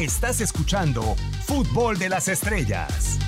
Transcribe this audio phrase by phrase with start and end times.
[0.00, 1.14] Estás escuchando
[1.46, 3.23] Fútbol de las Estrellas.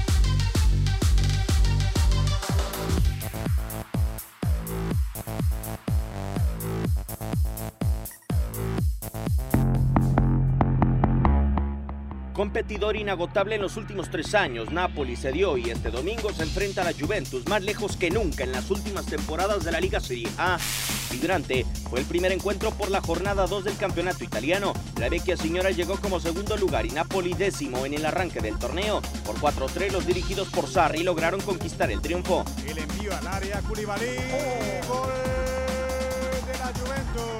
[12.37, 16.83] Competidor inagotable en los últimos tres años, Napoli se dio y este domingo se enfrenta
[16.83, 20.29] a la Juventus, más lejos que nunca en las últimas temporadas de la Liga Serie
[20.37, 20.59] A.
[21.11, 24.75] Vibrante fue el primer encuentro por la jornada 2 del campeonato italiano.
[25.01, 29.01] La vecchia señora llegó como segundo lugar y Napoli décimo en el arranque del torneo.
[29.25, 32.45] Por 4-3 los dirigidos por Sarri lograron conquistar el triunfo.
[32.67, 34.17] El envío al área, Koulibaly,
[34.87, 35.09] gol
[36.47, 37.33] de la Juventus.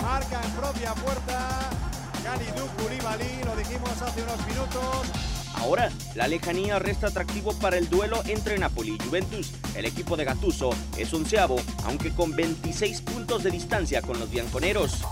[0.00, 1.77] Marca en propia puerta.
[5.54, 9.52] Ahora, la lejanía resta atractivo para el duelo entre Napoli y Juventus.
[9.74, 15.02] El equipo de Gattuso es onceavo, aunque con 26 puntos de distancia con los bianconeros.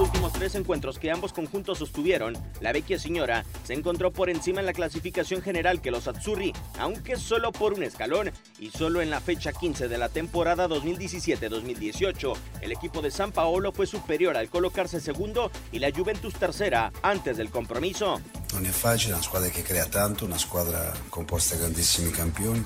[0.00, 4.66] Últimos tres encuentros que ambos conjuntos sostuvieron, la vecchia señora se encontró por encima en
[4.66, 9.20] la clasificación general que los Azzurri, aunque solo por un escalón y solo en la
[9.20, 12.34] fecha 15 de la temporada 2017-2018.
[12.62, 17.36] El equipo de San Paolo fue superior al colocarse segundo y la Juventus tercera antes
[17.36, 18.22] del compromiso.
[18.54, 22.64] Non è facile, una squadra che crea tanto, una squadra composta da grandissimi campioni,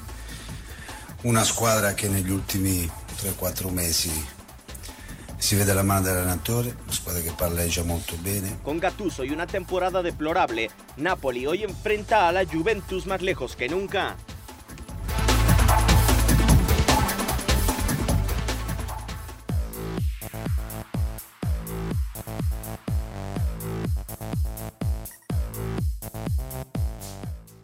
[1.22, 2.88] una squadra che negli ultimi
[3.20, 4.33] 3-4 mesi
[5.44, 8.60] si vede la mano dell'allenatore, una squadra che palleggia molto bene.
[8.62, 13.68] Con Gattuso y una temporada deplorable, Napoli hoy enfrenta a la Juventus más lejos que
[13.68, 14.16] nunca.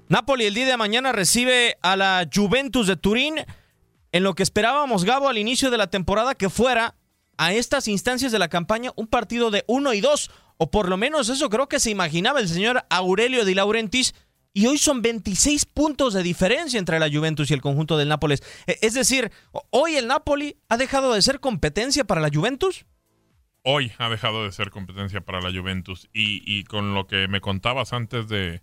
[0.09, 3.37] Napoli el día de mañana recibe a la Juventus de Turín
[4.13, 7.00] en lo que esperábamos, Gabo, al inicio de la temporada que fuera
[7.43, 10.97] a estas instancias de la campaña un partido de 1 y 2, o por lo
[10.99, 14.15] menos eso creo que se imaginaba el señor Aurelio Di Laurentiis,
[14.53, 18.43] y hoy son 26 puntos de diferencia entre la Juventus y el conjunto del Nápoles.
[18.67, 19.31] E- Es decir,
[19.71, 22.85] hoy el Napoli ha dejado de ser competencia para la Juventus.
[23.63, 26.09] hoy ha dejado de ser competencia para la Juventus.
[26.13, 28.61] Y, y con lo que me contabas antes de,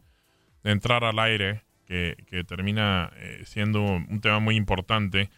[0.63, 5.29] entrar al aire, que, que termina eh, siendo un tema muy importante,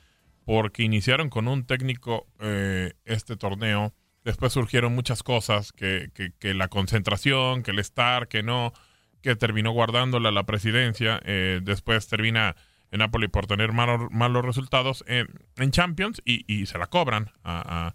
[0.49, 3.93] porque iniciaron con un técnico eh, este torneo,
[4.23, 6.09] después surgieron muchas cosas, que,
[6.41, 8.73] la concentración, que el estar, que no,
[9.21, 12.55] que terminó guardándola la presidencia, eh, después termina
[12.89, 17.93] en Napoli por tener malos, resultados en, Champions y, se la cobran a,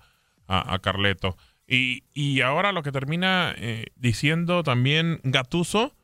[0.81, 1.37] Carleto.
[1.66, 5.97] Y, ahora lo que termina eh, diciendo también Gatuso,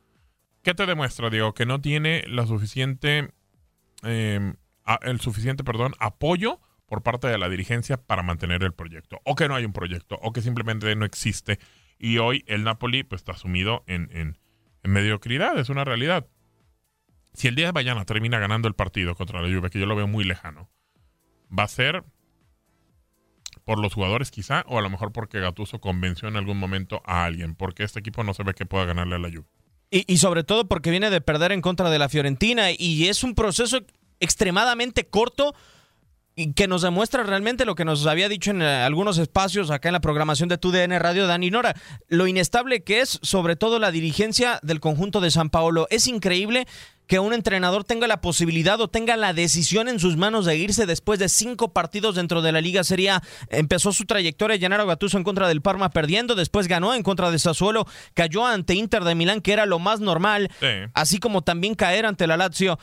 [0.63, 1.53] ¿qué te demuestra, Diego?
[1.53, 3.29] Que no tiene la suficiente,
[5.01, 9.21] el suficiente, perdón, apoyo por parte de la dirigencia para mantener el proyecto.
[9.23, 11.59] O que no hay un proyecto, o que simplemente no existe.
[11.97, 14.37] Y hoy el Napoli pues, está sumido en, en-
[14.83, 16.27] en mediocridad, es una realidad.
[17.33, 19.95] Si el día de mañana termina ganando el partido contra la Juve, que yo lo
[19.95, 20.69] veo muy lejano,
[21.57, 22.03] va a ser
[23.63, 27.25] por los jugadores quizá, o a lo mejor porque Gatuso convenció en algún momento a
[27.25, 29.45] alguien, porque este equipo no se ve que pueda ganarle a la Juve.
[29.91, 33.23] Y, y sobre todo porque viene de perder en contra de la Fiorentina y es
[33.23, 33.81] un proceso
[34.21, 35.53] extremadamente corto
[36.33, 39.89] y que nos demuestra realmente lo que nos había dicho en eh, algunos espacios acá
[39.89, 41.75] en la programación de TUDN Radio Dani Nora,
[42.07, 45.87] lo inestable que es sobre todo la dirigencia del conjunto de San Paolo.
[45.89, 46.67] Es increíble
[47.05, 50.85] que un entrenador tenga la posibilidad o tenga la decisión en sus manos de irse
[50.85, 53.21] después de cinco partidos dentro de la Liga Serie A.
[53.49, 57.39] Empezó su trayectoria Gennaro Gattuso en contra del Parma perdiendo, después ganó en contra de
[57.39, 60.67] Sassuolo, cayó ante Inter de Milán que era lo más normal, Sí.
[60.93, 62.79] así como también caer ante la Lazio.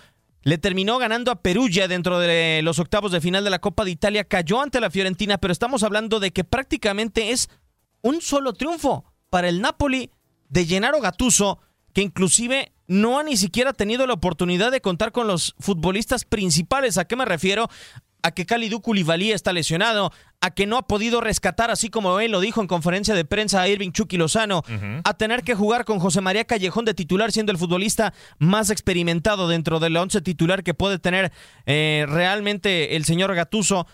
[0.48, 3.90] Le terminó ganando a Perugia dentro de los octavos de final de la Copa de
[3.90, 7.50] Italia, cayó ante la Fiorentina, pero estamos hablando de que prácticamente es
[8.00, 10.10] un solo triunfo para el Napoli
[10.48, 11.58] de Gennaro Gattuso,
[11.92, 16.96] que inclusive no ha ni siquiera tenido la oportunidad de contar con los futbolistas principales.
[16.96, 17.68] ¿A qué me refiero?
[18.22, 22.32] A que Kalidou Koulibaly está lesionado, a que no ha podido rescatar, así como él
[22.32, 24.62] lo dijo en conferencia de prensa a Irving Chucky Lozano,
[25.04, 29.48] a tener que jugar con José María Callejón de titular, siendo el futbolista más experimentado
[29.48, 31.32] dentro del once titular que puede tener
[31.66, 33.86] eh, realmente el señor Gatuso,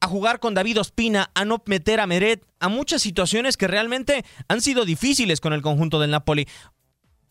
[0.00, 4.24] a jugar con David Ospina, a no meter a Meret, a muchas situaciones que realmente
[4.48, 6.46] han sido difíciles con el conjunto del Napoli.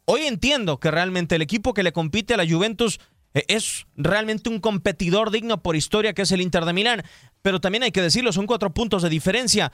[0.06, 3.00] Hoy entiendo que realmente el equipo que le compite a la Juventus
[3.34, 7.04] es realmente un competidor digno por historia que es el Inter de Milán,
[7.42, 9.72] pero también hay que decirlo, son cuatro puntos de diferencia.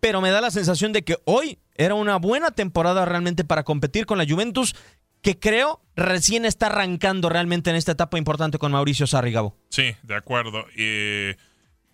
[0.00, 4.04] Pero me da la sensación de que hoy era una buena temporada realmente para competir
[4.04, 4.76] con la Juventus,
[5.22, 9.56] que creo recién está arrancando realmente en esta etapa importante con Mauricio Sarri, Gabo.
[9.70, 10.66] Sí, de acuerdo.
[10.76, 11.34] Y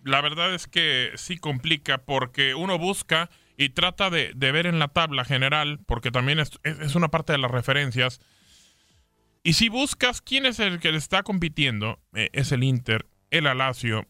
[0.03, 4.87] la verdad es que sí complica porque uno busca y trata de, ver en la
[4.87, 6.51] tabla general, porque también es,
[6.95, 8.19] una parte de las referencias.
[9.43, 13.47] Y si buscas quién es el que le está compitiendo, eh, es el Inter, el
[13.47, 14.07] Alacio.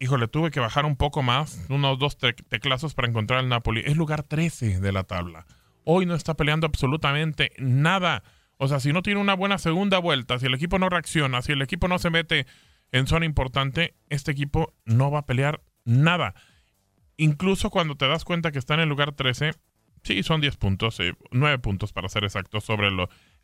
[0.00, 3.82] Híjole, tuve que bajar un poco más, unos dos teclazos para encontrar el Napoli.
[3.84, 5.46] Es lugar 13 de la tabla.
[5.84, 8.24] Hoy no está peleando absolutamente nada.
[8.56, 11.52] O sea, si no tiene una buena segunda vuelta, si el equipo no reacciona, si
[11.52, 12.46] el equipo no se mete
[12.92, 16.34] en zona importante, este equipo no va a pelear nada.
[17.16, 19.52] Incluso cuando te das cuenta que está en el lugar 13,
[20.02, 20.98] sí, son 10 puntos,
[21.30, 22.90] 9 eh, puntos para ser exactos sobre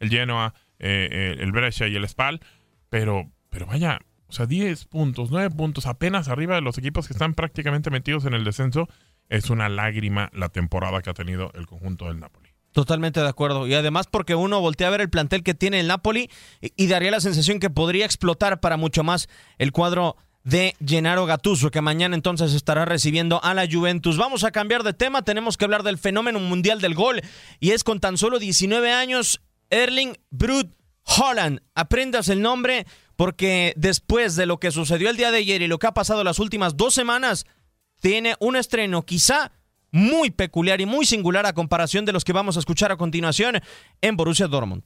[0.00, 2.40] el Genoa, eh, eh, el Brescia y el Spal,
[2.88, 7.12] pero, pero vaya, o sea, 10 puntos, 9 puntos, apenas arriba de los equipos que
[7.12, 8.88] están prácticamente metidos en el descenso,
[9.28, 12.50] es una lágrima la temporada que ha tenido el conjunto del Napoli.
[12.76, 13.66] Totalmente de acuerdo.
[13.66, 17.10] Y además porque uno voltea a ver el plantel que tiene el Napoli y, daría
[17.10, 22.14] la sensación que podría explotar para mucho más el cuadro de Gennaro Gattuso, que mañana
[22.14, 24.18] entonces estará recibiendo a la Juventus.
[24.18, 27.22] Vamos a cambiar de tema, tenemos que hablar del fenómeno mundial del gol,
[27.60, 29.40] y es con tan solo 19 años,
[29.70, 30.72] Erling Brut
[31.04, 31.60] Holland.
[31.74, 32.86] Aprendas el nombre
[33.16, 36.22] porque después de lo que sucedió el día de ayer y lo que ha pasado
[36.24, 37.46] las últimas dos semanas,
[38.00, 39.52] tiene un estreno quizá
[39.90, 43.60] muy peculiar y muy singular a comparación de los que vamos a escuchar a continuación
[44.00, 44.82] en Borussia Dortmund.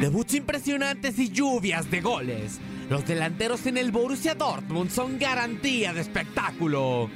[0.00, 2.60] Debuts impresionantes y lluvias de goles.
[2.88, 7.10] Los delanteros en el Borussia Dortmund son garantía de espectáculo.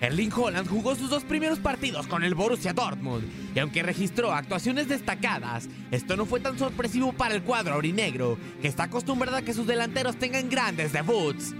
[0.00, 3.24] Erling Holland jugó sus dos primeros partidos con el Borussia Dortmund
[3.54, 8.68] y aunque registró actuaciones destacadas, esto no fue tan sorpresivo para el cuadro aurinegro, que
[8.68, 11.52] está acostumbrado a que sus delanteros tengan grandes debuts.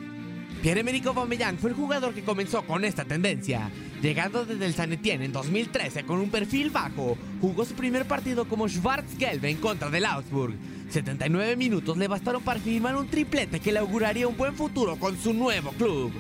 [0.63, 3.71] Pierre-Emerick Aubameyang fue el jugador que comenzó con esta tendencia.
[4.03, 8.45] Llegando desde el San Etienne en 2013 con un perfil bajo, jugó su primer partido
[8.45, 10.55] como Schwarzgelbe en contra del Augsburg.
[10.91, 15.17] 79 minutos le bastaron para firmar un triplete que le auguraría un buen futuro con
[15.19, 16.13] su nuevo club.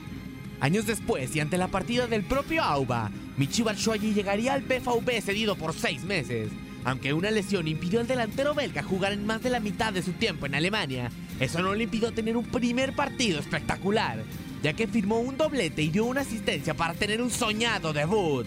[0.61, 5.55] Años después y ante la partida del propio Auba, Michi Batshuayi llegaría al BVB cedido
[5.55, 6.51] por seis meses.
[6.85, 10.13] Aunque una lesión impidió al delantero belga jugar en más de la mitad de su
[10.13, 14.25] tiempo en Alemania, eso no le impidió tener un primer partido espectacular,
[14.63, 18.47] ya que firmó un doblete y dio una asistencia para tener un soñado debut.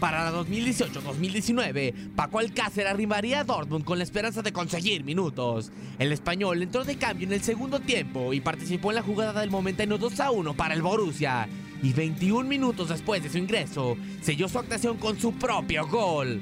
[0.00, 5.70] Para la 2018-2019, Paco Alcácer arribaría a Dortmund con la esperanza de conseguir minutos.
[5.98, 9.50] El español entró de cambio en el segundo tiempo y participó en la jugada del
[9.50, 11.46] momentáneo 2 a 1 para el Borussia.
[11.82, 16.40] Y 21 minutos después de su ingreso, selló su actuación con su propio gol.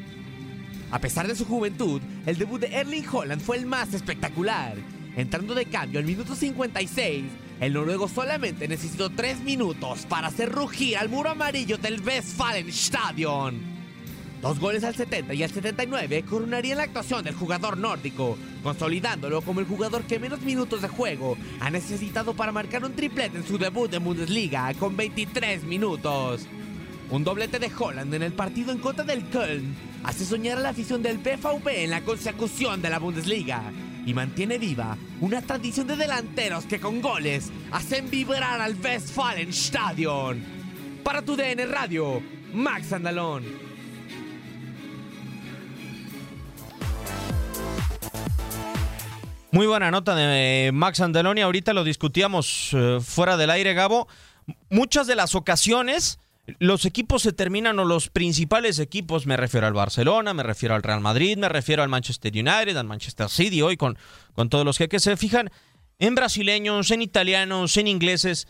[0.93, 4.77] A pesar de su juventud, el debut de Erling Holland fue el más espectacular.
[5.19, 7.25] Entrando de cambio al minuto 56,
[7.59, 13.59] el noruego solamente necesitó 3 minutos para hacer rugir al muro amarillo del Westfalenstadion.
[14.41, 19.59] Dos goles al 70 y al 79 coronarían la actuación del jugador nórdico, consolidándolo como
[19.59, 23.59] el jugador que menos minutos de juego ha necesitado para marcar un triplete en su
[23.59, 26.47] debut de Bundesliga con 23 minutos.
[27.11, 29.75] Un doblete de Holland en el partido en contra del Köln
[30.05, 33.73] hace soñar a la afición del BVB en la consecución de la Bundesliga
[34.09, 40.43] y mantiene viva una tradición de delanteros que con goles hacen vibrar al Westfalenstadion.
[41.05, 42.23] Para tu DN Radio,
[42.55, 43.45] Max Andalón.
[49.51, 54.09] Muy buena nota de Max Andalón y ahorita lo discutíamos eh, fuera del aire, Gabo.
[54.71, 56.19] Muchas de las ocasiones
[56.59, 60.83] los equipos se terminan o los principales equipos, me refiero al Barcelona, me refiero al
[60.83, 63.99] Real Madrid, me refiero al Manchester United, al Manchester City hoy con,
[64.35, 65.51] con todos los que se fijan
[65.99, 68.49] en brasileños, en italianos, en ingleses.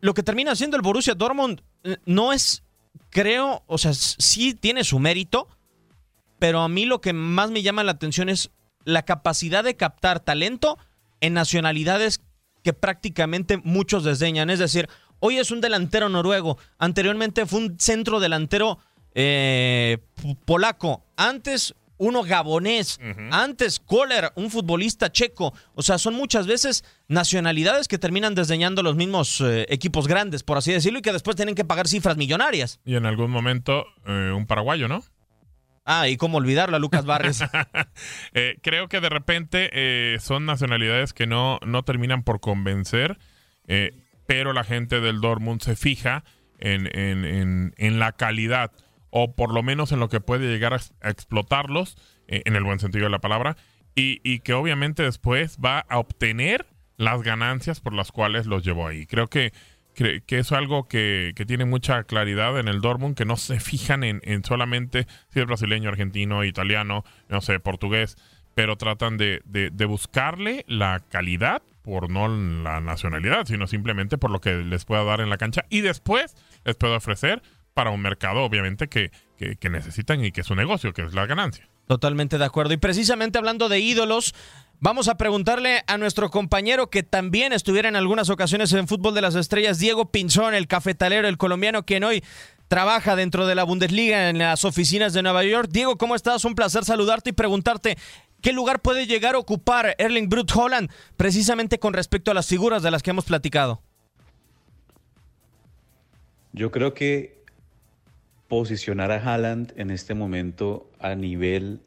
[0.00, 2.62] Lo que termina siendo el Borussia Dortmund eh, no es,
[3.10, 5.48] creo, o sea, sí tiene su mérito,
[6.38, 8.50] pero a mí lo que más me llama la atención es
[8.84, 10.78] la capacidad de captar talento
[11.20, 12.20] en nacionalidades
[12.62, 14.50] que prácticamente muchos desdeñan.
[14.50, 14.88] Es decir,
[15.20, 16.58] Hoy es un delantero noruego.
[16.78, 18.78] Anteriormente fue un centro delantero
[19.14, 19.98] eh,
[20.44, 21.02] polaco.
[21.16, 23.00] Antes uno gabonés.
[23.30, 25.54] Antes Kohler, un futbolista checo.
[25.74, 30.58] O sea, son muchas veces nacionalidades que terminan desdeñando los mismos eh, equipos grandes, por
[30.58, 32.80] así decirlo, y que después tienen que pagar cifras millonarias.
[32.84, 35.02] Y en algún momento eh, un paraguayo, ¿no?
[35.86, 37.40] Ah, y cómo olvidarlo a Lucas Barres.
[38.62, 43.18] creo que de repente son nacionalidades que no, no terminan por convencer
[44.26, 46.24] pero la gente del Dortmund se fija
[46.58, 48.72] en, en, en, la calidad
[49.10, 51.96] o por lo menos en lo que puede llegar a, explotarlos,
[52.28, 53.56] eh, en el buen sentido de la palabra,
[53.94, 56.66] y, y, que obviamente después va a obtener
[56.96, 59.06] las ganancias por las cuales los llevó ahí.
[59.06, 59.52] Creo que,
[59.94, 63.58] que, que es algo que, que, tiene mucha claridad en el Dortmund, que no se
[63.60, 68.16] fijan en, en solamente si es brasileño, argentino, italiano, no sé, portugués,
[68.54, 74.32] pero tratan de, de, de buscarle la calidad por no la nacionalidad, sino simplemente por
[74.32, 77.42] lo que les pueda dar en la cancha y después les pueda ofrecer
[77.74, 81.26] para un mercado, obviamente, que, que, necesitan y que es su negocio, que es la
[81.26, 81.68] ganancia.
[81.86, 82.74] Totalmente de acuerdo.
[82.74, 84.34] Y precisamente hablando de ídolos,
[84.78, 89.22] Vamos a preguntarle a nuestro compañero que también estuviera en algunas ocasiones en Fútbol de
[89.22, 92.22] las Estrellas, Diego Pinzón, el cafetalero, el colombiano, quien hoy
[92.68, 95.70] trabaja dentro de la Bundesliga en las oficinas de Nueva York.
[95.70, 96.44] Diego, ¿cómo estás?
[96.44, 97.96] Un placer saludarte y preguntarte
[98.46, 102.80] qué lugar puede llegar a ocupar Erling Brut Holland precisamente con respecto a las figuras
[102.80, 103.82] de las que hemos platicado.
[106.52, 107.42] Yo creo que
[108.46, 111.80] posicionar a Haaland en este momento a nivel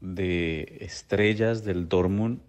[0.00, 2.40] de estrellas del Dortmund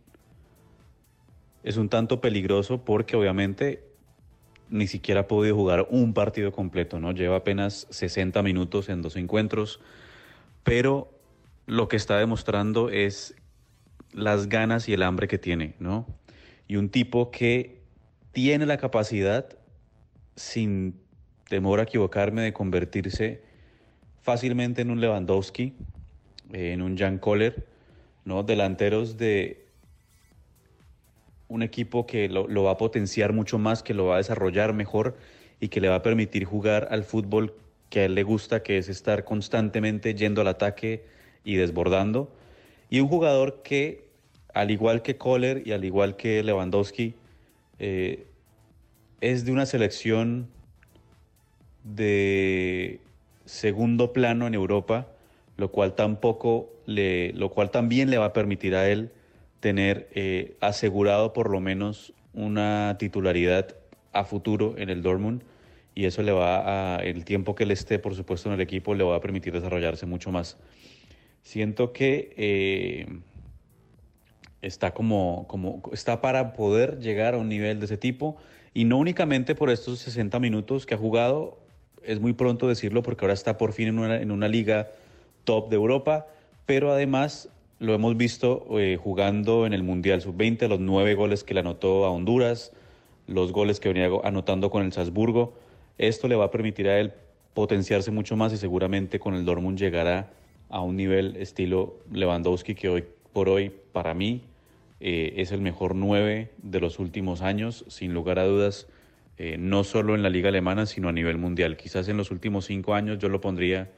[1.62, 3.84] es un tanto peligroso porque obviamente
[4.72, 7.12] ni siquiera ha podido jugar un partido completo, ¿no?
[7.12, 9.82] Lleva apenas 60 minutos en dos encuentros,
[10.64, 11.15] pero
[11.66, 13.36] lo que está demostrando es
[14.12, 16.06] las ganas y el hambre que tiene, ¿no?
[16.68, 17.82] Y un tipo que
[18.32, 19.48] tiene la capacidad,
[20.36, 21.00] sin
[21.48, 23.44] temor a equivocarme, de convertirse
[24.22, 25.74] fácilmente en un Lewandowski,
[26.52, 27.68] en un Jan Koller,
[28.24, 28.44] ¿no?
[28.44, 29.66] Delanteros de
[31.48, 35.16] un equipo que lo, va a potenciar mucho más, que lo va a desarrollar mejor
[35.60, 37.54] y que le va a permitir jugar al fútbol
[37.90, 41.06] que a él le gusta, que es estar constantemente yendo al ataque
[41.46, 42.30] y desbordando.
[42.90, 44.04] Y un jugador que,
[44.54, 47.14] al igual que Kohler y al igual que Lewandowski,
[47.80, 48.26] eh,
[49.22, 50.48] es de una selección
[51.84, 53.00] de
[53.46, 55.08] segundo plano en Europa
[55.58, 59.12] lo cual tampoco le, lo cual también le va a permitir a él
[59.60, 63.76] tener eh, asegurado por lo menos una titularidad
[64.12, 65.44] a futuro en el Dortmund
[65.96, 68.94] y eso le va a, el tiempo que él esté, por supuesto, en el equipo,
[68.96, 70.58] le va a permitir desarrollarse mucho más.
[71.46, 73.06] Siento que eh,
[74.64, 78.36] está como, como, está para poder llegar a un nivel de ese tipo
[78.74, 81.60] y no únicamente por estos 60 minutos que ha jugado,
[82.02, 84.90] es muy pronto decirlo porque ahora está por fin en una, en una liga
[85.44, 86.26] top de Europa,
[86.66, 87.48] pero además
[87.78, 92.06] lo hemos visto eh, jugando en el Mundial Sub-20, los nueve goles que le anotó
[92.06, 92.72] a Honduras,
[93.28, 95.54] los goles que venía anotando con el Salzburgo.
[96.00, 97.14] Esto le va a permitir a él
[97.54, 100.32] potenciarse mucho más y seguramente con el Dortmund llegará
[100.70, 104.44] a un nivel estilo Lewandowski que hoy por hoy para mí
[105.00, 108.88] eh, es el mejor nueve de los últimos años, sin lugar a dudas,
[109.38, 111.78] eh, no solo en la liga alemana, sino a nivel mundial.
[111.78, 113.92] Quizás en los últimos cinco años yo lo pondría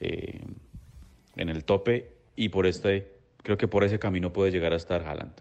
[0.00, 5.06] en el tope y por este, creo que por ese camino puede llegar a estar
[5.06, 5.40] Haaland.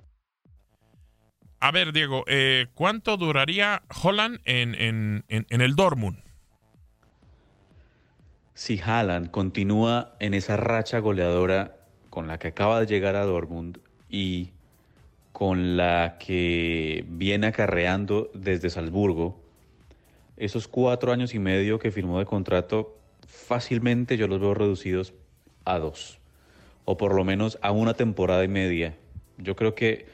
[1.60, 6.18] A ver, Diego, eh, ¿cuánto duraría Holland en, en, en, el Dortmund?
[8.64, 11.78] Si Haaland continúa en esa racha goleadora
[12.12, 14.52] con la que acaba de llegar a Dortmund y
[15.32, 19.36] con la que viene acarreando desde Salzburgo,
[20.38, 25.16] esos cuatro años y medio que firmó de contrato, fácilmente yo los veo reducidos
[25.66, 26.20] a dos,
[26.86, 28.96] o por lo menos a una temporada y media.
[29.40, 30.06] Yo creo que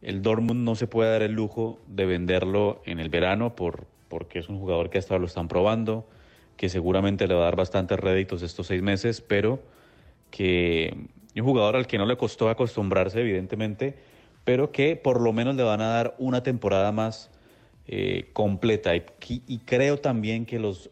[0.00, 4.38] el Dortmund no se puede dar el lujo de venderlo en el verano por, porque
[4.38, 6.08] es un jugador que hasta lo están probando,
[6.60, 9.62] que seguramente le va a dar bastantes réditos estos seis meses, pero
[10.30, 10.94] que
[11.34, 13.96] un jugador al que no le costó acostumbrarse, evidentemente,
[14.44, 17.30] pero que por lo menos le van a dar una temporada más
[17.86, 18.94] eh, completa.
[18.94, 20.90] y creo también que los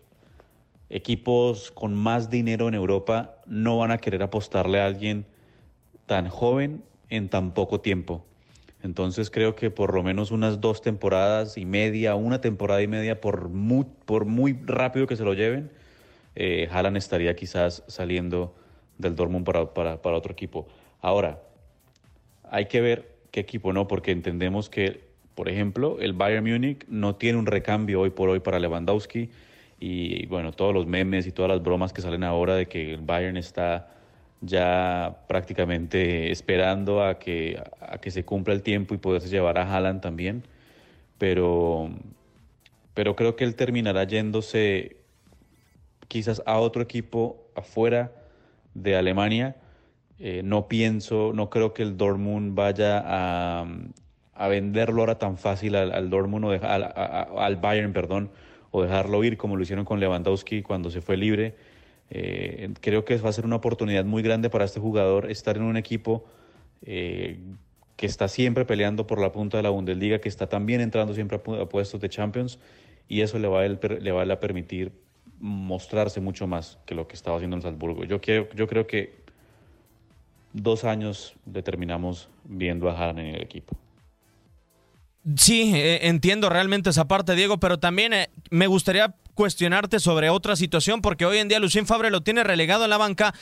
[0.89, 5.27] equipos con más dinero en Europa no van a querer apostarle a alguien
[6.07, 8.25] tan joven en tan poco tiempo.
[8.83, 13.21] Entonces creo que por lo menos unas dos temporadas y media, una temporada y media,
[13.21, 15.71] por muy, rápido que se lo lleven,
[16.37, 18.55] eh, Haaland estaría quizás saliendo
[18.99, 20.69] del Dortmund para, para, para otro equipo.
[21.01, 21.43] Ahora,
[22.51, 27.17] hay que ver qué equipo no, porque entendemos que, por ejemplo, el Bayern Múnich no
[27.17, 29.31] tiene un recambio hoy por hoy para Lewandowski
[29.81, 33.01] y bueno, todos los memes y todas las bromas que salen ahora de que el
[33.01, 33.98] Bayern está
[34.41, 39.63] ya prácticamente esperando a que, a que se cumpla el tiempo y poderse llevar a
[39.63, 40.45] Haaland también.
[41.19, 41.91] Pero,
[42.95, 44.97] pero creo que él terminará yéndose
[46.07, 48.13] quizás a otro equipo afuera
[48.75, 49.57] de Alemania.
[50.19, 53.67] Eh, no pienso, no creo que el Dortmund vaya a,
[54.39, 58.31] a venderlo ahora tan fácil al, Dortmund o al Bayern, perdón,
[58.71, 61.57] o dejarlo ir como lo hicieron con Lewandowski cuando se fue libre.
[62.11, 65.65] Eh, creo que va a ser una oportunidad muy grande para este jugador estar en
[65.65, 66.25] un equipo
[66.83, 67.39] eh,
[67.97, 71.37] que está siempre peleando por la punta de la Bundesliga, que está también entrando siempre
[71.39, 72.59] a, puestos de Champions
[73.09, 74.93] y eso le va, a, le va a permitir
[75.41, 78.05] mostrarse mucho más que lo que estaba haciendo en Salzburgo.
[78.05, 79.17] Yo, quiero, yo creo que
[80.53, 83.77] dos años determinamos viendo a Haaland en el equipo.
[85.37, 88.13] Sí, eh, entiendo realmente esa parte, Diego, pero también
[88.51, 92.83] me gustaría cuestionarte sobre otra situación, porque hoy en día Lucien Fabre lo tiene relegado
[92.83, 93.33] en la banca.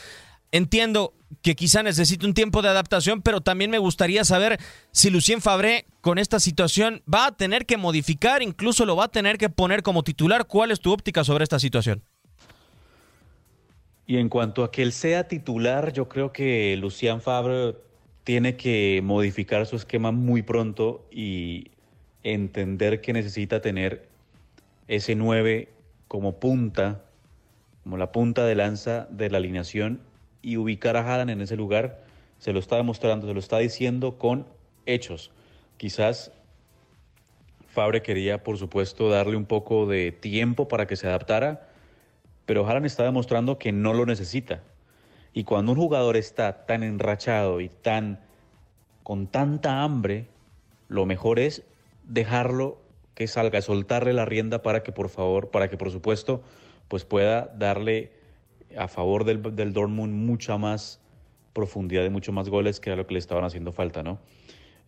[0.52, 4.58] Entiendo que quizá necesite un tiempo de adaptación, pero también me gustaría saber
[4.90, 9.08] si Lucien Fabré con esta situación va a tener que modificar, incluso lo va a
[9.08, 10.46] tener que poner como titular.
[10.46, 12.02] ¿Cuál es tu óptica sobre esta situación?
[14.06, 17.74] Y en cuanto a que él sea titular, yo creo que Lucien Fabre
[18.22, 21.70] tiene que modificar su esquema muy pronto y
[22.22, 24.10] entender que necesita tener
[24.88, 25.70] ese 9
[26.08, 27.02] como punta,
[27.82, 30.00] como la punta de lanza de la alineación
[30.42, 32.04] y ubicar a Haaland en ese lugar.
[32.38, 34.46] Se lo está demostrando, se lo está diciendo con
[34.86, 35.30] hechos.
[35.76, 36.32] Quizás
[37.68, 41.68] Fabre quería, por supuesto, darle un poco de tiempo para que se adaptara,
[42.46, 44.62] pero Haaland está demostrando que no lo necesita.
[45.34, 48.20] Y cuando un jugador está tan enrachado y tan
[49.02, 50.28] con tanta hambre,
[50.88, 51.64] lo mejor es
[52.04, 52.78] dejarlo
[53.16, 56.42] que salga, soltarle la rienda para que por favor, para que por supuesto,
[56.86, 58.12] pues pueda darle
[58.76, 61.00] a favor del, del Dortmund mucha más
[61.54, 64.18] profundidad y mucho más goles que era lo que le estaban haciendo falta, ¿no?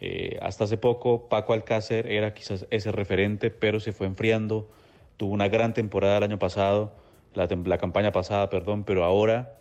[0.01, 4.69] Eh, hasta hace poco Paco Alcácer era quizás ese referente, pero se fue enfriando,
[5.17, 6.93] tuvo una gran temporada el año pasado,
[7.33, 9.57] la, la campaña pasada, perdón, pero ahora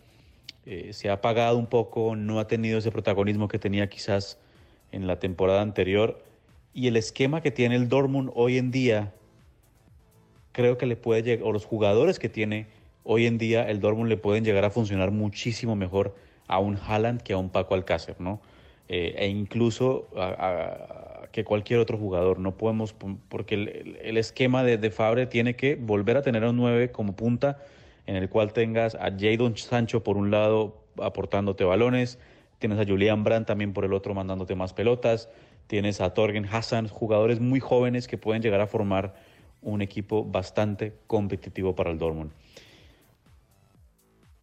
[0.66, 4.38] eh, se ha apagado un poco, no ha tenido ese protagonismo que tenía quizás
[4.92, 6.27] en la temporada anterior
[6.78, 9.12] y el esquema que tiene el Dortmund hoy en día,
[10.52, 12.68] creo que le puede llegar, o los jugadores que tiene
[13.02, 16.14] hoy en día, el Dortmund le pueden llegar a funcionar muchísimo mejor
[16.46, 18.40] a un Haaland que a un Paco Alcácer, ¿no?
[18.88, 22.38] Eh, e incluso a, que cualquier otro jugador.
[22.38, 22.94] No podemos,
[23.28, 23.56] porque
[24.00, 27.58] el, esquema de, de, Fabre tiene que volver a tener a un 9 como punta,
[28.06, 32.20] en el cual tengas a Jadon Sancho por un lado aportándote balones,
[32.60, 35.28] tienes a Julian Brandt también por el otro mandándote más pelotas,
[35.68, 39.14] tienes a Torgen Hassan, jugadores muy jóvenes que pueden llegar a formar
[39.62, 42.32] un equipo bastante competitivo para el Dortmund.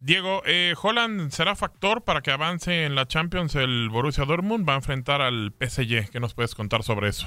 [0.00, 4.68] Diego, eh, ¿Holland será factor para que avance en la Champions el Borussia Dortmund?
[4.68, 6.10] Va a enfrentar al PSG.
[6.10, 7.26] ¿Qué nos puedes contar sobre eso?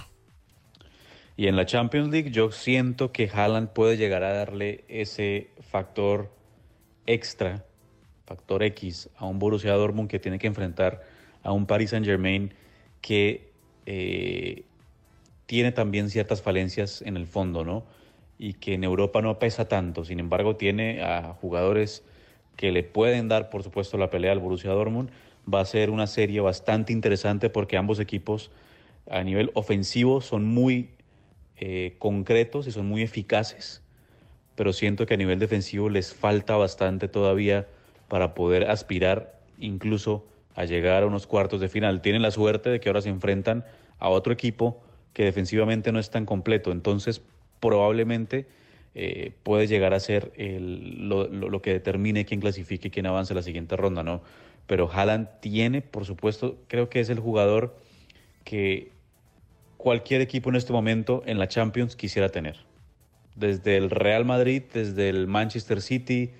[1.36, 6.32] Y en la Champions League yo siento que Haaland puede llegar a darle ese factor
[7.06, 7.66] extra,
[8.26, 11.04] factor X, a un Borussia Dortmund que tiene que enfrentar
[11.44, 12.54] a un Paris Saint Germain
[13.02, 13.49] que
[13.92, 14.66] eh,
[15.48, 17.84] tiene también ciertas falencias en el fondo, ¿no?
[18.38, 20.06] Y que en Europa no pesa tanto.
[20.06, 22.04] Sin embargo, tiene a jugadores
[22.56, 25.10] que le pueden dar, por supuesto, la pelea al Borussia Dortmund.
[25.52, 28.52] Va a ser una serie bastante interesante porque ambos equipos
[29.10, 30.92] a nivel ofensivo son muy
[31.58, 33.82] eh, concretos y son muy eficaces,
[34.56, 37.68] pero siento que a nivel defensivo les falta bastante todavía
[38.08, 40.28] para poder aspirar incluso
[40.60, 42.02] a llegar a unos cuartos de final.
[42.02, 43.64] Tienen la suerte de que ahora se enfrentan
[43.98, 44.82] a otro equipo
[45.14, 47.22] que defensivamente no es tan completo, entonces
[47.62, 48.46] probablemente
[48.94, 53.42] eh, puede llegar a ser lo, que determine quién clasifique y quién avance a la
[53.42, 54.22] siguiente ronda, ¿no?
[54.68, 57.78] Pero Haaland tiene, por supuesto, creo que es el jugador
[58.44, 58.92] que
[59.78, 62.58] cualquier equipo en este momento en la Champions quisiera tener.
[63.38, 66.32] Desde el Real Madrid, desde el Manchester City,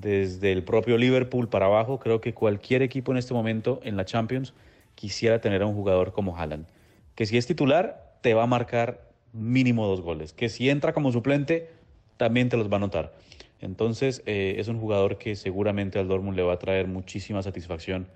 [0.00, 4.04] desde el propio Liverpool para abajo, creo que cualquier equipo en este momento en la
[4.04, 4.54] Champions
[4.94, 6.66] quisiera tener a un jugador como Haaland.
[7.14, 10.32] Que si es titular, te va a marcar mínimo dos goles.
[10.32, 11.70] Que si entra como suplente,
[12.16, 13.14] también te los va a notar.
[13.60, 18.08] Entonces, eh, es un jugador que seguramente al Dortmund le va a traer muchísima satisfacción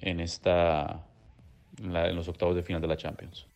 [0.00, 1.04] en, esta,
[1.82, 3.46] en, los octavos de final de la Champions.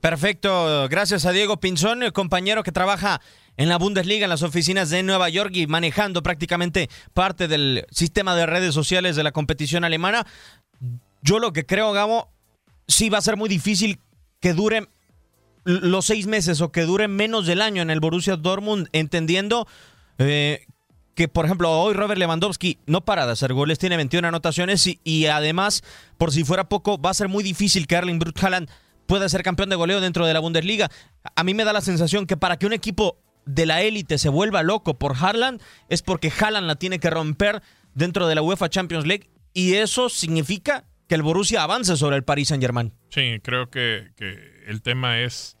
[0.00, 3.20] Perfecto, gracias a Diego Pinzón, el compañero que trabaja
[3.56, 8.34] en la Bundesliga, en las oficinas de Nueva York y manejando prácticamente parte del sistema
[8.34, 10.26] de redes sociales de la competición alemana.
[11.22, 12.28] Yo lo que creo, Gabo,
[12.88, 14.00] sí va a ser muy difícil
[14.40, 14.88] que dure
[15.64, 19.68] los seis meses o que dure menos del año en el Borussia Dortmund, entendiendo
[20.18, 20.66] eh,
[21.14, 25.26] que, por ejemplo, hoy Robert Lewandowski no para de hacer goles, tiene 21 anotaciones y,
[25.26, 25.84] además,
[26.18, 28.68] por si fuera poco, va a ser muy difícil que Erling Brut Haaland
[29.06, 30.90] pueda ser campeón de goleo dentro de la Bundesliga.
[31.36, 34.28] A mí me da la sensación que para que un equipo de la élite se
[34.28, 37.62] vuelva loco por Haaland es porque Haaland la tiene que romper
[37.94, 42.24] dentro de la UEFA Champions League y eso significa que el Borussia avance sobre el
[42.24, 42.92] Paris Saint-Germain.
[43.10, 44.12] Sí, creo que,
[44.66, 45.56] el tema es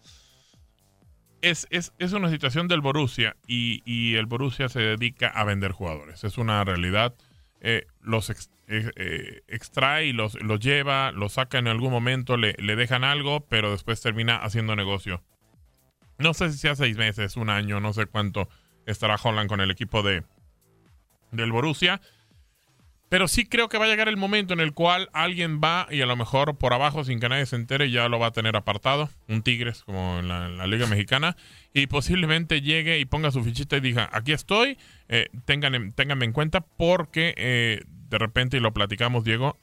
[1.42, 6.24] es, es, una situación del Borussia y, el Borussia se dedica a vender jugadores.
[6.24, 7.14] Es una realidad.
[7.60, 12.54] Eh, los eh, eh, extrae y los, los, lleva, los saca en algún momento, le,
[12.58, 15.22] le, dejan algo, pero después termina haciendo negocio.
[16.22, 18.48] No sé si sea seis meses, un año, no sé cuánto
[18.86, 20.22] estará Holland con el equipo de,
[21.32, 22.00] del Borussia.
[23.08, 26.00] Pero sí creo que va a llegar el momento en el cual alguien va y
[26.00, 28.56] a lo mejor por abajo, sin que nadie se entere, ya lo va a tener
[28.56, 29.10] apartado.
[29.28, 31.36] Un Tigres, como en la, Liga Mexicana.
[31.74, 36.62] Y posiblemente llegue y ponga su fichita y diga, aquí estoy, eh, ténganme en cuenta
[36.62, 39.58] porque eh, de repente, y lo platicamos, Diego,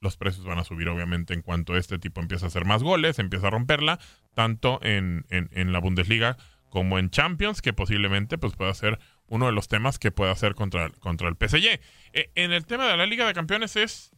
[0.00, 3.18] los precios van a subir obviamente en cuanto este tipo empieza a hacer más goles,
[3.18, 3.98] empieza a romperla,
[4.34, 6.36] tanto en, en, la Bundesliga
[6.70, 10.54] como en Champions, que posiblemente pues, pueda ser uno de los temas que pueda hacer
[10.54, 11.80] contra, contra el PSG.
[12.12, 14.12] Eh, en el tema de la Liga de Campeones es,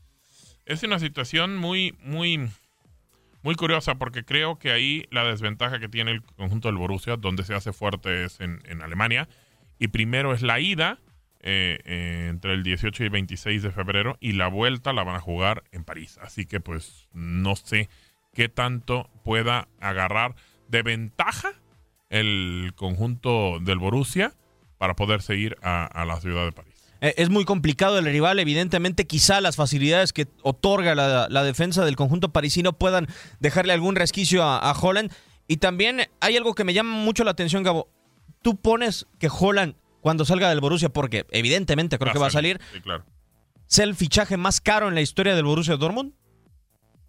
[0.66, 2.48] es una situación muy, muy,
[3.42, 7.42] muy curiosa porque creo que ahí la desventaja que tiene el conjunto del Borussia, donde
[7.42, 9.28] se hace fuerte es en, en Alemania,
[9.80, 11.00] y primero es la ida,
[11.44, 15.20] eh, eh, entre el 18 y 26 de febrero y la vuelta la van a
[15.20, 16.18] jugar en París.
[16.22, 17.88] Así que pues no sé
[18.32, 20.36] qué tanto pueda agarrar
[20.68, 21.52] de ventaja
[22.10, 24.34] el conjunto del Borussia
[24.78, 26.74] para poderse ir a, la ciudad de París.
[27.00, 31.84] Eh, Es muy complicado el rival, evidentemente quizá las facilidades que otorga la, la defensa
[31.84, 33.08] del conjunto parisino puedan
[33.40, 35.10] dejarle algún resquicio a, a Holland.
[35.48, 37.88] Y también hay algo que me llama mucho la atención, Gabo.
[38.42, 42.60] Tú pones que Holland, cuando salga del Borussia, porque evidentemente creo que va a salir,
[42.74, 43.04] Sí, claro.
[43.66, 46.12] sea el fichaje más caro en la historia del Borussia Dortmund,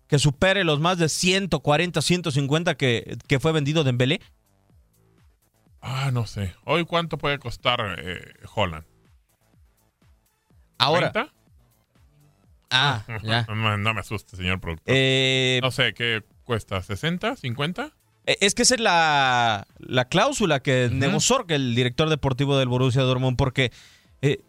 [0.07, 4.21] que supere los más de 140, 150 que, que fue vendido Dembélé.
[5.81, 6.55] Ah, no sé.
[6.63, 8.85] Hoy cuánto puede costar eh, Holland.
[10.77, 11.31] Ahora, ¿30?
[12.71, 13.45] ah, ya.
[13.49, 14.93] No, no me asuste, señor productor.
[14.95, 16.77] Eh, no sé, ¿qué cuesta?
[16.81, 17.37] ¿60?
[17.39, 17.91] ¿50?
[18.25, 20.95] Eh, Es que esa es la, la cláusula que Ujú.
[20.95, 23.71] negociou el director deportivo del Borussia Dortmund, porque
[24.21, 24.39] eh,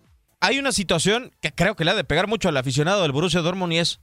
[0.41, 3.41] hay una situación que creo que le ha de pegar mucho al aficionado del Borussia
[3.41, 4.01] Dortmund y es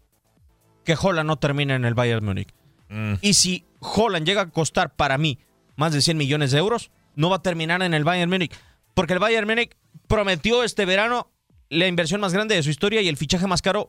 [0.83, 2.49] que Holland no termina en el Bayern Múnich.
[2.89, 5.37] Mm, Y si Holland llega a costar para mí
[5.75, 8.53] más de 100 millones de euros, no va a terminar en el Bayern Múnich,
[8.93, 9.75] porque el Bayern Múnich
[10.07, 11.29] prometió este verano
[11.69, 13.87] la inversión más grande de su historia y el fichaje más caro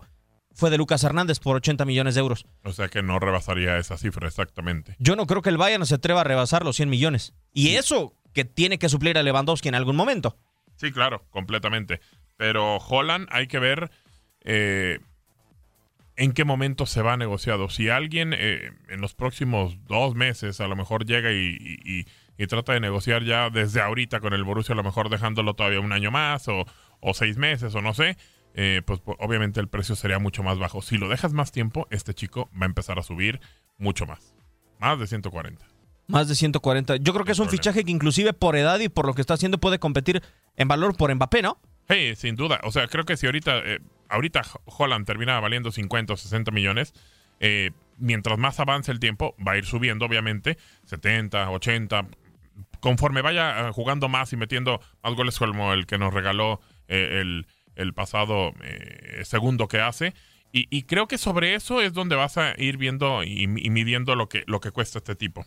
[0.54, 2.46] fue de Lucas Hernández por 80 millones de euros.
[2.64, 4.96] o sea que no rebasaría esa cifra exactamente.
[4.98, 7.34] Yo no creo que el Bayern se atreva a rebasar los 100 millones.
[7.52, 10.36] Y eso que tiene que suplir a Lewandowski en algún momento.
[10.76, 12.00] Sí, claro, completamente.
[12.36, 13.90] Pero Holland hay que ver
[14.42, 14.98] eh,
[16.16, 17.68] en qué momento se va negociado.
[17.70, 22.06] Si alguien eh, en los próximos dos meses a lo mejor llega y, y- y-
[22.38, 25.80] y trata de negociar ya desde ahorita con el Borussia, a lo mejor dejándolo todavía
[25.80, 26.64] un año más o,
[27.00, 28.16] o seis meses o no sé,
[28.54, 30.82] eh, pues obviamente el precio sería mucho más bajo.
[30.82, 33.40] Si lo dejas más tiempo, este chico va a empezar a subir
[33.78, 34.34] mucho más.
[34.78, 35.64] Más de 140.
[36.08, 36.96] Más de 140.
[36.96, 39.34] Yo creo que es un fichaje que inclusive por edad y por lo que está
[39.34, 40.22] haciendo puede competir
[40.56, 41.58] en valor por Mbappé, ¿no?
[41.88, 42.60] Sí, sin duda.
[42.64, 46.94] O sea, creo que si ahorita, eh, ahorita Holland termina valiendo 50 o 60 millones,
[47.40, 52.06] eh, mientras más avance el tiempo, va a ir subiendo, obviamente, 70, 80.
[52.80, 57.46] Conforme vaya jugando más y metiendo más goles como el que nos regaló eh, el,
[57.76, 60.14] el pasado eh, segundo que hace.
[60.54, 64.28] Y, creo que sobre eso es donde vas a ir viendo y, y midiendo lo
[64.28, 65.46] que, lo que cuesta este tipo.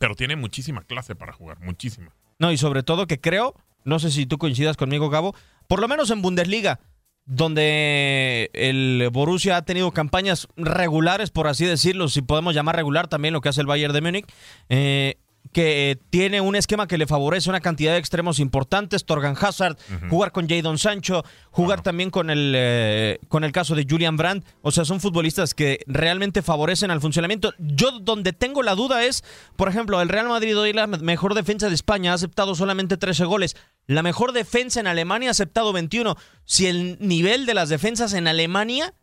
[0.00, 2.12] Pero tiene muchísima clase para jugar, muchísima.
[2.40, 5.36] No, y sobre todo que creo, no sé si tú coincidas conmigo, Gabo,
[5.68, 6.80] por lo menos en Bundesliga,
[7.28, 13.34] donde el Borussia ha tenido campañas regulares, por así decirlo, si podemos llamar regular también
[13.34, 14.26] lo que hace el Bayern de Múnich,
[14.70, 15.16] eh,
[15.52, 19.76] que tiene un esquema que le favorece una cantidad de extremos importantes, Torgan Hazard,
[20.10, 24.46] jugar con Jadon Sancho, jugar también con el, eh, con el caso de Julian Brandt,
[24.62, 27.54] o sea, son futbolistas que realmente favorecen al funcionamiento.
[27.58, 29.24] Yo donde tengo la duda es,
[29.56, 33.24] por ejemplo, el Real Madrid hoy la mejor defensa de España ha aceptado solamente 13
[33.24, 36.16] goles, la mejor defensa en Alemania ha aceptado 21.
[36.44, 38.94] Si el nivel de las defensas en Alemania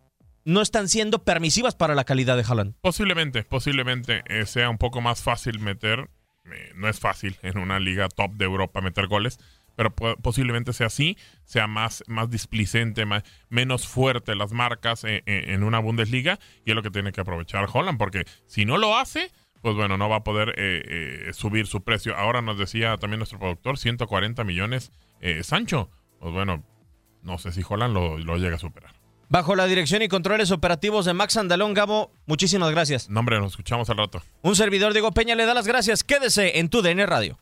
[0.45, 2.76] no están siendo permisivas para la calidad de Haaland.
[2.82, 6.10] Posiblemente, posiblemente eh, sea un poco más fácil meter.
[6.76, 9.40] No es fácil en una liga top de Europa meter goles,
[9.76, 15.24] pero po- posiblemente sea así, sea más, más displicente, más, menos fuerte las marcas eh,
[15.26, 18.78] eh, en una Bundesliga y es lo que tiene que aprovechar Holland, porque si no
[18.78, 19.32] lo hace,
[19.62, 22.16] pues bueno, no va a poder eh, eh, subir su precio.
[22.16, 25.90] Ahora nos decía también nuestro productor, 140 millones eh, Sancho.
[26.20, 26.64] Pues bueno,
[27.24, 28.94] no sé si Holland lo, lo llega a superar.
[29.30, 33.10] Bajo la dirección y controles operativos de Max Andalón Gabo, muchísimas gracias.
[33.10, 34.22] No, hombre, nos escuchamos al rato.
[34.44, 36.04] Un servidor Diego Peña le da las gracias.
[36.04, 37.40] Quédese en tu DN Radio.